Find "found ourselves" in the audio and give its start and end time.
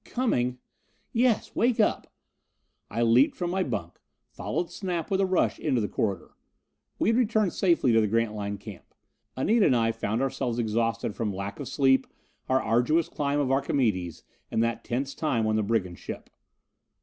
9.91-10.57